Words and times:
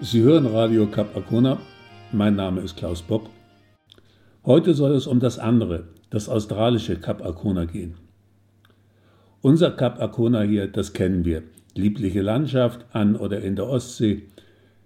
Sie 0.00 0.22
hören 0.22 0.46
Radio 0.46 0.86
Cap 0.86 1.14
Arcona. 1.16 1.58
Mein 2.12 2.34
Name 2.34 2.60
ist 2.60 2.76
Klaus 2.76 3.02
Bock. 3.02 3.30
Heute 4.44 4.74
soll 4.74 4.92
es 4.92 5.06
um 5.06 5.20
das 5.20 5.38
andere, 5.38 5.84
das 6.10 6.28
australische 6.28 6.96
Cap 6.96 7.24
Arcona 7.24 7.66
gehen. 7.66 7.94
Unser 9.42 9.70
Cap 9.70 10.00
Arcona 10.00 10.42
hier, 10.42 10.66
das 10.66 10.92
kennen 10.92 11.24
wir. 11.24 11.42
Liebliche 11.74 12.22
Landschaft 12.22 12.84
an 12.92 13.16
oder 13.16 13.40
in 13.42 13.54
der 13.54 13.68
Ostsee, 13.68 14.22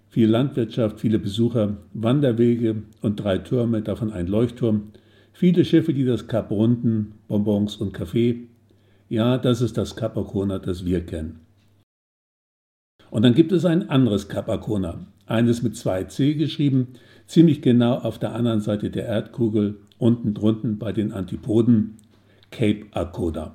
viel 0.09 0.29
Landwirtschaft, 0.29 0.99
viele 0.99 1.19
Besucher, 1.19 1.77
Wanderwege 1.93 2.83
und 3.01 3.15
drei 3.17 3.39
Türme, 3.39 3.81
davon 3.81 4.11
ein 4.11 4.27
Leuchtturm, 4.27 4.91
viele 5.33 5.65
Schiffe, 5.65 5.93
die 5.93 6.05
das 6.05 6.27
Kap 6.27 6.51
runden, 6.51 7.13
Bonbons 7.27 7.77
und 7.77 7.93
Kaffee. 7.93 8.47
Ja, 9.09 9.37
das 9.37 9.61
ist 9.61 9.77
das 9.77 9.95
Kap 9.95 10.15
Arcona, 10.15 10.59
das 10.59 10.85
wir 10.85 11.05
kennen. 11.05 11.46
Und 13.09 13.23
dann 13.23 13.33
gibt 13.33 13.51
es 13.51 13.65
ein 13.65 13.89
anderes 13.89 14.27
Kap 14.27 14.49
Arcona, 14.49 14.99
eines 15.25 15.63
mit 15.63 15.75
zwei 15.75 16.03
C 16.05 16.33
geschrieben, 16.33 16.89
ziemlich 17.25 17.61
genau 17.61 17.95
auf 17.95 18.19
der 18.19 18.33
anderen 18.33 18.61
Seite 18.61 18.89
der 18.89 19.05
Erdkugel, 19.05 19.77
unten 19.97 20.33
drunten 20.33 20.77
bei 20.77 20.91
den 20.91 21.11
Antipoden, 21.11 21.97
Cape 22.51 22.85
Arcona. 22.91 23.53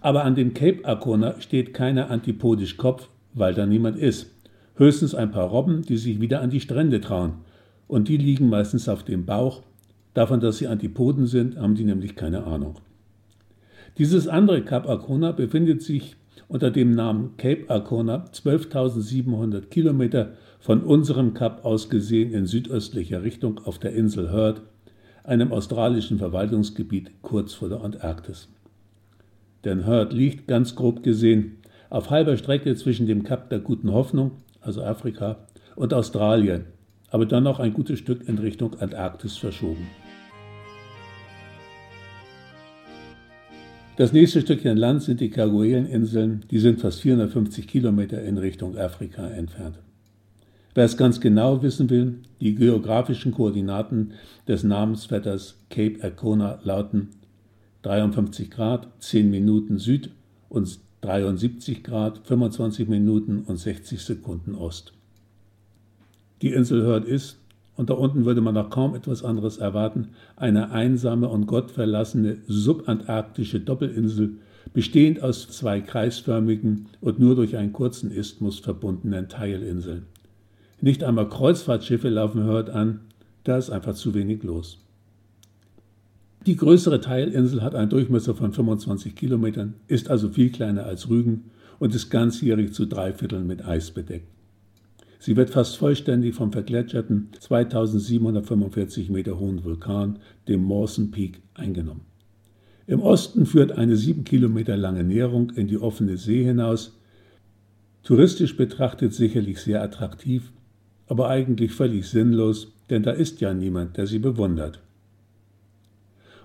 Aber 0.00 0.24
an 0.24 0.34
dem 0.34 0.54
Cape 0.54 0.84
Arcona 0.84 1.40
steht 1.40 1.74
keiner 1.74 2.10
antipodisch 2.10 2.76
Kopf, 2.76 3.08
weil 3.34 3.54
da 3.54 3.66
niemand 3.66 3.98
ist. 3.98 4.30
Höchstens 4.76 5.14
ein 5.14 5.30
paar 5.30 5.48
Robben, 5.48 5.82
die 5.82 5.98
sich 5.98 6.20
wieder 6.20 6.40
an 6.40 6.50
die 6.50 6.60
Strände 6.60 7.00
trauen. 7.00 7.34
Und 7.86 8.08
die 8.08 8.16
liegen 8.16 8.48
meistens 8.48 8.88
auf 8.88 9.02
dem 9.02 9.26
Bauch. 9.26 9.62
Davon, 10.14 10.40
dass 10.40 10.58
sie 10.58 10.68
Antipoden 10.68 11.26
sind, 11.26 11.58
haben 11.58 11.74
die 11.74 11.84
nämlich 11.84 12.16
keine 12.16 12.44
Ahnung. 12.44 12.76
Dieses 13.98 14.26
andere 14.26 14.62
Cap 14.62 14.88
Arcona 14.88 15.32
befindet 15.32 15.82
sich 15.82 16.16
unter 16.50 16.72
dem 16.72 16.90
Namen 16.96 17.36
Cape 17.36 17.66
Arcona 17.68 18.24
12.700 18.32 19.66
Kilometer 19.66 20.32
von 20.58 20.82
unserem 20.82 21.32
Kap 21.32 21.64
aus 21.64 21.88
gesehen 21.88 22.32
in 22.34 22.44
südöstlicher 22.44 23.22
Richtung 23.22 23.60
auf 23.64 23.78
der 23.78 23.92
Insel 23.92 24.32
Heard, 24.32 24.60
einem 25.22 25.52
australischen 25.52 26.18
Verwaltungsgebiet 26.18 27.12
kurz 27.22 27.54
vor 27.54 27.68
der 27.68 27.82
Antarktis. 27.82 28.48
Denn 29.64 29.86
Heard 29.86 30.12
liegt, 30.12 30.48
ganz 30.48 30.74
grob 30.74 31.04
gesehen, 31.04 31.58
auf 31.88 32.10
halber 32.10 32.36
Strecke 32.36 32.74
zwischen 32.74 33.06
dem 33.06 33.22
Kap 33.22 33.48
der 33.48 33.60
Guten 33.60 33.92
Hoffnung, 33.92 34.32
also 34.60 34.82
Afrika, 34.82 35.46
und 35.76 35.94
Australien, 35.94 36.64
aber 37.10 37.26
dann 37.26 37.44
noch 37.44 37.60
ein 37.60 37.74
gutes 37.74 38.00
Stück 38.00 38.28
in 38.28 38.38
Richtung 38.38 38.74
Antarktis 38.80 39.36
verschoben. 39.36 39.86
Das 44.00 44.14
nächste 44.14 44.40
Stückchen 44.40 44.78
Land 44.78 45.02
sind 45.02 45.20
die 45.20 45.28
Kerguelen-Inseln, 45.28 46.46
die 46.50 46.58
sind 46.58 46.80
fast 46.80 47.02
450 47.02 47.68
Kilometer 47.68 48.22
in 48.22 48.38
Richtung 48.38 48.78
Afrika 48.78 49.28
entfernt. 49.28 49.78
Wer 50.74 50.86
es 50.86 50.96
ganz 50.96 51.20
genau 51.20 51.62
wissen 51.62 51.90
will, 51.90 52.14
die 52.40 52.54
geografischen 52.54 53.32
Koordinaten 53.32 54.12
des 54.48 54.64
Namensvetters 54.64 55.58
Cape 55.68 56.02
Arcona 56.02 56.60
lauten 56.64 57.10
53 57.82 58.50
Grad, 58.50 58.88
10 59.00 59.30
Minuten 59.30 59.76
Süd 59.76 60.08
und 60.48 60.80
73 61.02 61.84
Grad, 61.84 62.22
25 62.26 62.88
Minuten 62.88 63.40
und 63.40 63.58
60 63.58 64.00
Sekunden 64.00 64.54
Ost. 64.54 64.94
Die 66.40 66.54
Insel 66.54 66.84
Hört 66.84 67.04
ist, 67.04 67.36
und 67.76 67.90
da 67.90 67.94
unten 67.94 68.24
würde 68.24 68.40
man 68.40 68.54
noch 68.54 68.70
kaum 68.70 68.94
etwas 68.94 69.24
anderes 69.24 69.58
erwarten, 69.58 70.08
eine 70.36 70.70
einsame 70.70 71.28
und 71.28 71.46
gottverlassene 71.46 72.38
subantarktische 72.46 73.60
Doppelinsel, 73.60 74.32
bestehend 74.74 75.22
aus 75.22 75.48
zwei 75.48 75.80
kreisförmigen 75.80 76.86
und 77.00 77.18
nur 77.18 77.34
durch 77.34 77.56
einen 77.56 77.72
kurzen 77.72 78.10
Isthmus 78.10 78.58
verbundenen 78.58 79.28
Teilinseln. 79.28 80.06
Nicht 80.80 81.04
einmal 81.04 81.28
Kreuzfahrtschiffe 81.28 82.08
laufen 82.08 82.44
hört 82.44 82.70
an, 82.70 83.00
da 83.44 83.56
ist 83.56 83.70
einfach 83.70 83.94
zu 83.94 84.14
wenig 84.14 84.42
los. 84.42 84.78
Die 86.46 86.56
größere 86.56 87.00
Teilinsel 87.00 87.62
hat 87.62 87.74
einen 87.74 87.90
Durchmesser 87.90 88.34
von 88.34 88.52
25 88.52 89.14
Kilometern, 89.14 89.74
ist 89.88 90.08
also 90.08 90.30
viel 90.30 90.50
kleiner 90.50 90.86
als 90.86 91.10
Rügen 91.10 91.50
und 91.78 91.94
ist 91.94 92.10
ganzjährig 92.10 92.72
zu 92.72 92.86
drei 92.86 93.12
Vierteln 93.12 93.46
mit 93.46 93.64
Eis 93.64 93.90
bedeckt. 93.90 94.28
Sie 95.20 95.36
wird 95.36 95.50
fast 95.50 95.76
vollständig 95.76 96.34
vom 96.34 96.50
vergletscherten 96.50 97.28
2745 97.38 99.10
Meter 99.10 99.38
hohen 99.38 99.62
Vulkan, 99.62 100.18
dem 100.48 100.64
Mawson 100.64 101.10
Peak, 101.10 101.42
eingenommen. 101.52 102.06
Im 102.86 103.02
Osten 103.02 103.44
führt 103.44 103.72
eine 103.72 103.96
sieben 103.96 104.24
Kilometer 104.24 104.78
lange 104.78 105.04
Näherung 105.04 105.50
in 105.50 105.68
die 105.68 105.76
offene 105.76 106.16
See 106.16 106.42
hinaus. 106.42 106.98
Touristisch 108.02 108.56
betrachtet 108.56 109.12
sicherlich 109.12 109.60
sehr 109.60 109.82
attraktiv, 109.82 110.52
aber 111.06 111.28
eigentlich 111.28 111.72
völlig 111.72 112.08
sinnlos, 112.08 112.72
denn 112.88 113.02
da 113.02 113.10
ist 113.10 113.42
ja 113.42 113.52
niemand, 113.52 113.98
der 113.98 114.06
sie 114.06 114.20
bewundert. 114.20 114.80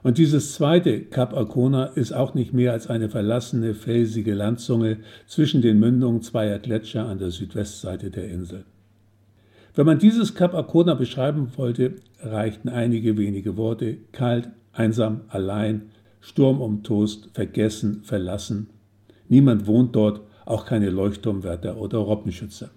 Und 0.05 0.19
dieses 0.19 0.53
zweite 0.53 1.01
Kap 1.01 1.33
Arcona 1.33 1.85
ist 1.85 2.13
auch 2.13 2.35
nicht 2.35 2.53
mehr 2.53 2.73
als 2.73 2.85
eine 2.85 3.09
verlassene, 3.09 3.73
felsige 3.73 4.35
Landzunge 4.35 4.97
zwischen 5.25 5.63
den 5.63 5.79
Mündungen 5.79 6.21
zweier 6.21 6.59
Gletscher 6.59 7.07
an 7.07 7.17
der 7.17 7.31
Südwestseite 7.31 8.11
der 8.11 8.29
Insel. 8.29 8.65
Wenn 9.73 9.87
man 9.87 9.97
dieses 9.97 10.35
Kap 10.35 10.53
Arcona 10.53 10.93
beschreiben 10.93 11.47
wollte, 11.55 11.95
reichten 12.19 12.69
einige 12.69 13.17
wenige 13.17 13.57
Worte 13.57 13.97
kalt, 14.11 14.49
einsam, 14.73 15.21
allein, 15.29 15.89
Sturm 16.21 16.61
um 16.61 16.83
Toast, 16.83 17.31
vergessen, 17.33 18.03
verlassen. 18.03 18.67
Niemand 19.27 19.65
wohnt 19.65 19.95
dort, 19.95 20.21
auch 20.45 20.67
keine 20.67 20.91
Leuchtturmwärter 20.91 21.77
oder 21.77 21.97
Robbenschützer. 21.97 22.69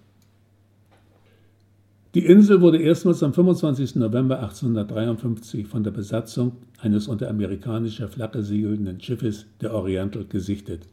Die 2.15 2.25
Insel 2.25 2.61
wurde 2.61 2.81
erstmals 2.81 3.21
am 3.21 3.35
25. 3.35 3.97
November 3.97 4.39
1853 4.39 5.67
von 5.67 5.83
der 5.83 5.91
Besatzung 5.91 6.53
eines 6.81 7.07
unter 7.07 7.29
amerikanischer 7.29 8.07
Flagge 8.07 8.41
segelnden 8.41 8.99
Schiffes 8.99 9.45
der 9.61 9.75
Oriental 9.75 10.25
gesichtet. 10.25 10.87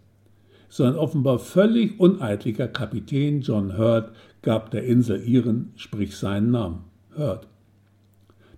So 0.68 0.84
ein 0.84 0.94
offenbar 0.94 1.38
völlig 1.38 1.98
uneitlicher 1.98 2.68
Kapitän 2.68 3.40
John 3.40 3.78
Hurt 3.78 4.10
gab 4.42 4.70
der 4.70 4.84
Insel 4.84 5.22
ihren, 5.22 5.72
sprich 5.76 6.18
seinen 6.18 6.50
Namen, 6.50 6.80
Hurt. 7.16 7.46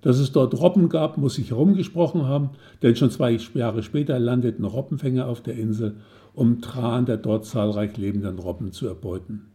Dass 0.01 0.19
es 0.19 0.33
dort 0.33 0.61
Robben 0.61 0.89
gab, 0.89 1.17
muss 1.17 1.35
sich 1.35 1.51
herumgesprochen 1.51 2.27
haben, 2.27 2.51
denn 2.83 2.97
schon 2.97 3.13
zwei 3.13 3.39
Jahre 3.55 3.85
später 3.85 4.19
landeten 4.19 4.65
Robbenfänger 4.65 5.29
auf 5.29 5.43
der 5.43 5.55
Insel, 5.55 5.95
um 6.35 6.61
Tran 6.61 7.07
der 7.07 7.19
dort 7.19 7.47
zahlreich 7.47 7.97
lebenden 7.97 8.41
Robben 8.41 8.73
zu 8.73 8.89
erbeuten. 8.89 9.47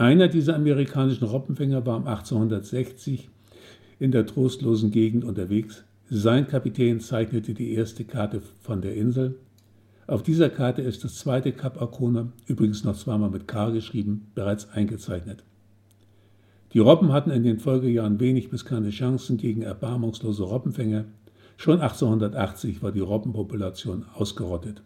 Einer 0.00 0.28
dieser 0.28 0.56
amerikanischen 0.56 1.26
Robbenfänger 1.26 1.84
war 1.84 1.98
um 1.98 2.06
1860 2.06 3.28
in 3.98 4.12
der 4.12 4.24
trostlosen 4.24 4.90
Gegend 4.92 5.26
unterwegs. 5.26 5.84
Sein 6.08 6.46
Kapitän 6.46 7.00
zeichnete 7.00 7.52
die 7.52 7.74
erste 7.74 8.04
Karte 8.04 8.40
von 8.62 8.80
der 8.80 8.94
Insel. 8.94 9.34
Auf 10.06 10.22
dieser 10.22 10.48
Karte 10.48 10.80
ist 10.80 11.04
das 11.04 11.16
zweite 11.16 11.52
Kap 11.52 11.82
Arcona, 11.82 12.32
übrigens 12.46 12.82
noch 12.82 12.96
zweimal 12.96 13.28
mit 13.28 13.46
K 13.46 13.68
geschrieben, 13.68 14.28
bereits 14.34 14.70
eingezeichnet. 14.70 15.44
Die 16.72 16.78
Robben 16.78 17.12
hatten 17.12 17.30
in 17.30 17.42
den 17.42 17.58
Folgejahren 17.58 18.20
wenig 18.20 18.48
bis 18.48 18.64
keine 18.64 18.88
Chancen 18.88 19.36
gegen 19.36 19.60
erbarmungslose 19.60 20.44
Robbenfänger. 20.44 21.04
Schon 21.58 21.82
1880 21.82 22.82
war 22.82 22.92
die 22.92 23.00
Robbenpopulation 23.00 24.06
ausgerottet. 24.14 24.80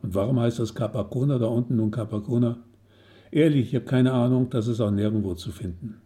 Und 0.00 0.14
warum 0.14 0.40
heißt 0.40 0.60
das 0.60 0.74
Kap 0.74 0.96
Arcona 0.96 1.36
da 1.38 1.48
unten 1.48 1.76
nun 1.76 1.90
Kap 1.90 2.10
Arcona? 2.14 2.56
Ehrlich, 3.32 3.68
ich 3.68 3.74
habe 3.74 3.86
keine 3.86 4.12
Ahnung, 4.12 4.50
das 4.50 4.68
ist 4.68 4.80
auch 4.80 4.90
nirgendwo 4.90 5.34
zu 5.34 5.50
finden. 5.50 5.96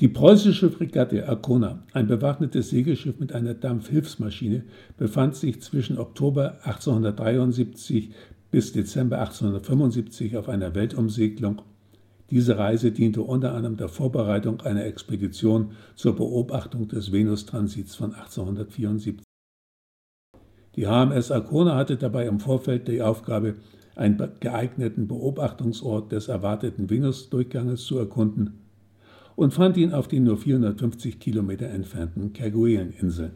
Die 0.00 0.08
preußische 0.08 0.70
Fregatte 0.70 1.28
Arcona, 1.28 1.84
ein 1.92 2.06
bewaffnetes 2.06 2.70
Segelschiff 2.70 3.20
mit 3.20 3.34
einer 3.34 3.52
Dampfhilfsmaschine, 3.52 4.64
befand 4.96 5.36
sich 5.36 5.60
zwischen 5.60 5.98
Oktober 5.98 6.58
1873 6.64 8.10
bis 8.50 8.72
Dezember 8.72 9.18
1875 9.18 10.38
auf 10.38 10.48
einer 10.48 10.74
Weltumsegelung. 10.74 11.60
Diese 12.30 12.56
Reise 12.56 12.90
diente 12.90 13.20
unter 13.20 13.54
anderem 13.54 13.76
der 13.76 13.90
Vorbereitung 13.90 14.62
einer 14.62 14.86
Expedition 14.86 15.72
zur 15.94 16.16
Beobachtung 16.16 16.88
des 16.88 17.12
Venustransits 17.12 17.96
von 17.96 18.14
1874. 18.14 19.20
Die 20.74 20.86
HMS 20.86 21.30
Arcona 21.30 21.76
hatte 21.76 21.98
dabei 21.98 22.26
im 22.26 22.40
Vorfeld 22.40 22.88
die 22.88 23.02
Aufgabe, 23.02 23.56
einen 23.94 24.18
geeigneten 24.40 25.08
Beobachtungsort 25.08 26.12
des 26.12 26.28
erwarteten 26.28 26.88
Venusdurchganges 26.88 27.84
zu 27.84 27.98
erkunden 27.98 28.54
und 29.36 29.54
fand 29.54 29.76
ihn 29.76 29.92
auf 29.92 30.08
den 30.08 30.24
nur 30.24 30.36
450 30.36 31.18
Kilometer 31.18 31.68
entfernten 31.68 32.32
Kerguelen-Inseln. 32.32 33.32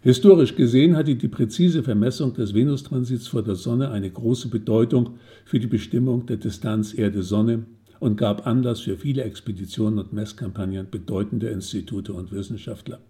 Historisch 0.00 0.54
gesehen 0.54 0.96
hatte 0.96 1.16
die 1.16 1.28
präzise 1.28 1.82
Vermessung 1.82 2.32
des 2.32 2.54
Venustransits 2.54 3.26
vor 3.26 3.42
der 3.42 3.56
Sonne 3.56 3.90
eine 3.90 4.10
große 4.10 4.48
Bedeutung 4.48 5.18
für 5.44 5.58
die 5.58 5.66
Bestimmung 5.66 6.26
der 6.26 6.36
Distanz 6.36 6.94
Erde-Sonne 6.94 7.64
und 7.98 8.16
gab 8.16 8.46
Anlass 8.46 8.80
für 8.80 8.96
viele 8.96 9.24
Expeditionen 9.24 9.98
und 9.98 10.12
Messkampagnen 10.12 10.88
bedeutender 10.88 11.50
Institute 11.50 12.12
und 12.12 12.30
Wissenschaftler. 12.30 13.00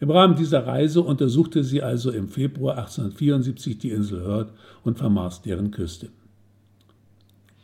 Im 0.00 0.10
Rahmen 0.10 0.36
dieser 0.36 0.66
Reise 0.66 1.02
untersuchte 1.02 1.64
sie 1.64 1.82
also 1.82 2.10
im 2.10 2.28
Februar 2.28 2.78
1874 2.78 3.78
die 3.78 3.90
Insel 3.90 4.24
Heard 4.24 4.52
und 4.84 4.98
vermaß 4.98 5.42
deren 5.42 5.72
Küste. 5.72 6.08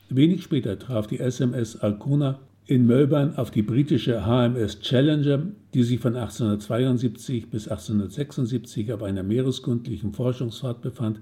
Wenig 0.08 0.42
später 0.42 0.78
traf 0.78 1.06
die 1.06 1.20
SMS 1.20 1.76
Alcona 1.76 2.40
in 2.66 2.86
Melbourne 2.86 3.36
auf 3.36 3.50
die 3.50 3.62
britische 3.62 4.24
HMS 4.24 4.80
Challenger, 4.80 5.46
die 5.74 5.82
sich 5.82 6.00
von 6.00 6.16
1872 6.16 7.50
bis 7.50 7.68
1876 7.68 8.92
auf 8.92 9.02
einer 9.02 9.22
meereskundlichen 9.22 10.12
Forschungsfahrt 10.12 10.80
befand, 10.80 11.20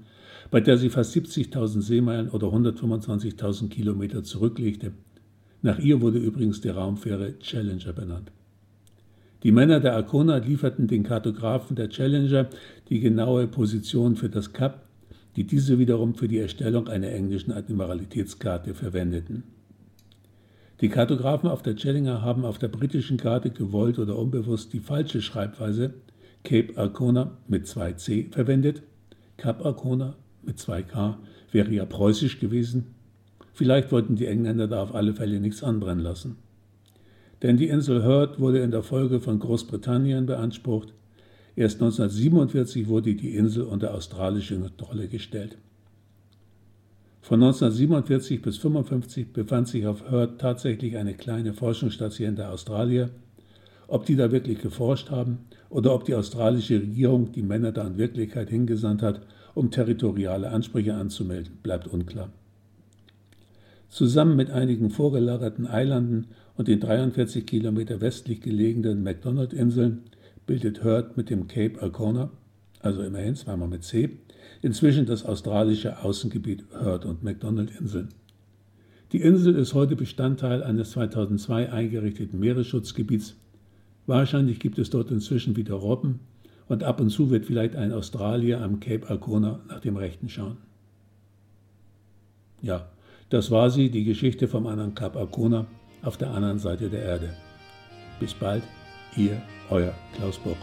bei 0.50 0.60
der 0.60 0.78
sie 0.78 0.88
fast 0.88 1.14
70.000 1.14 1.80
Seemeilen 1.82 2.30
oder 2.30 2.48
125.000 2.48 3.68
Kilometer 3.68 4.22
zurücklegte. 4.22 4.92
Nach 5.62 5.78
ihr 5.78 6.00
wurde 6.00 6.18
übrigens 6.18 6.60
die 6.60 6.68
Raumfähre 6.68 7.38
Challenger 7.38 7.92
benannt. 7.92 8.30
Die 9.42 9.50
Männer 9.50 9.80
der 9.80 9.94
Arcona 9.94 10.36
lieferten 10.36 10.86
den 10.86 11.02
Kartografen 11.02 11.74
der 11.74 11.88
Challenger 11.88 12.48
die 12.88 13.00
genaue 13.00 13.48
Position 13.48 14.14
für 14.14 14.28
das 14.28 14.52
Kap, 14.52 14.86
die 15.34 15.44
diese 15.44 15.78
wiederum 15.78 16.14
für 16.14 16.28
die 16.28 16.38
Erstellung 16.38 16.86
einer 16.88 17.10
englischen 17.10 17.52
Admiralitätskarte 17.52 18.74
verwendeten. 18.74 19.42
Die 20.80 20.88
Kartografen 20.88 21.48
auf 21.48 21.62
der 21.62 21.74
Challenger 21.74 22.22
haben 22.22 22.44
auf 22.44 22.58
der 22.58 22.68
britischen 22.68 23.16
Karte 23.16 23.50
gewollt 23.50 23.98
oder 23.98 24.16
unbewusst 24.16 24.72
die 24.72 24.80
falsche 24.80 25.22
Schreibweise 25.22 25.94
Cape 26.44 26.76
Arcona 26.76 27.38
mit 27.48 27.66
2c 27.66 28.32
verwendet. 28.32 28.82
Cap 29.36 29.64
Arcona 29.64 30.16
mit 30.42 30.58
2k 30.58 31.16
wäre 31.50 31.72
ja 31.72 31.84
preußisch 31.84 32.38
gewesen. 32.38 32.94
Vielleicht 33.54 33.92
wollten 33.92 34.16
die 34.16 34.26
Engländer 34.26 34.68
da 34.68 34.82
auf 34.82 34.94
alle 34.94 35.14
Fälle 35.14 35.40
nichts 35.40 35.62
anbrennen 35.62 36.02
lassen. 36.02 36.36
Denn 37.42 37.56
die 37.56 37.68
Insel 37.68 38.04
Heard 38.04 38.38
wurde 38.38 38.60
in 38.60 38.70
der 38.70 38.84
Folge 38.84 39.20
von 39.20 39.40
Großbritannien 39.40 40.26
beansprucht. 40.26 40.94
Erst 41.56 41.82
1947 41.82 42.86
wurde 42.86 43.14
die 43.14 43.34
Insel 43.34 43.64
unter 43.64 43.94
australische 43.94 44.58
Kontrolle 44.58 45.08
gestellt. 45.08 45.58
Von 47.20 47.42
1947 47.42 48.42
bis 48.42 48.56
1955 48.56 49.32
befand 49.32 49.68
sich 49.68 49.86
auf 49.86 50.08
Heard 50.10 50.40
tatsächlich 50.40 50.96
eine 50.96 51.14
kleine 51.14 51.52
Forschungsstation 51.52 52.36
der 52.36 52.52
Australier. 52.52 53.10
Ob 53.88 54.06
die 54.06 54.16
da 54.16 54.32
wirklich 54.32 54.60
geforscht 54.60 55.10
haben 55.10 55.38
oder 55.68 55.94
ob 55.94 56.04
die 56.04 56.14
australische 56.14 56.76
Regierung 56.80 57.32
die 57.32 57.42
Männer 57.42 57.72
da 57.72 57.86
in 57.86 57.98
Wirklichkeit 57.98 58.50
hingesandt 58.50 59.02
hat, 59.02 59.20
um 59.54 59.70
territoriale 59.70 60.48
Ansprüche 60.50 60.94
anzumelden, 60.94 61.58
bleibt 61.62 61.88
unklar. 61.88 62.30
Zusammen 63.92 64.36
mit 64.36 64.50
einigen 64.50 64.88
vorgelagerten 64.88 65.66
Eilanden 65.66 66.28
und 66.56 66.66
den 66.66 66.80
43 66.80 67.44
Kilometer 67.44 68.00
westlich 68.00 68.40
gelegenen 68.40 69.02
McDonald-Inseln 69.02 70.04
bildet 70.46 70.82
Heard 70.82 71.18
mit 71.18 71.28
dem 71.28 71.46
Cape 71.46 71.78
Alcona, 71.78 72.30
also 72.80 73.02
immerhin 73.02 73.36
zweimal 73.36 73.68
mit 73.68 73.84
C, 73.84 74.16
inzwischen 74.62 75.04
das 75.04 75.26
australische 75.26 76.02
Außengebiet 76.02 76.64
Heard 76.72 77.04
und 77.04 77.22
McDonald-Inseln. 77.22 78.08
Die 79.12 79.20
Insel 79.20 79.56
ist 79.56 79.74
heute 79.74 79.94
Bestandteil 79.94 80.62
eines 80.62 80.92
2002 80.92 81.70
eingerichteten 81.70 82.40
Meeresschutzgebiets. 82.40 83.36
Wahrscheinlich 84.06 84.58
gibt 84.58 84.78
es 84.78 84.88
dort 84.88 85.10
inzwischen 85.10 85.54
wieder 85.54 85.74
Robben 85.74 86.20
und 86.66 86.82
ab 86.82 86.98
und 86.98 87.10
zu 87.10 87.28
wird 87.28 87.44
vielleicht 87.44 87.76
ein 87.76 87.92
Australier 87.92 88.62
am 88.62 88.80
Cape 88.80 89.10
Arcona 89.10 89.60
nach 89.68 89.80
dem 89.80 89.98
Rechten 89.98 90.30
schauen. 90.30 90.56
Ja, 92.62 92.88
das 93.32 93.50
war 93.50 93.70
sie, 93.70 93.88
die 93.88 94.04
Geschichte 94.04 94.46
vom 94.46 94.66
anderen 94.66 94.94
Cape 94.94 95.18
Arcona 95.18 95.66
auf 96.02 96.18
der 96.18 96.30
anderen 96.32 96.58
Seite 96.58 96.90
der 96.90 97.02
Erde. 97.02 97.34
Bis 98.20 98.34
bald, 98.34 98.62
ihr, 99.16 99.40
euer 99.70 99.94
Klaus 100.14 100.38
Bock. 100.38 100.58